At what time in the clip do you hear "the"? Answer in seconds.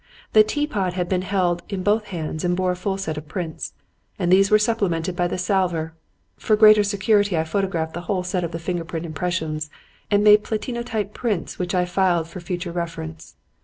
0.33-0.43, 5.27-5.37, 7.93-8.01, 8.51-8.57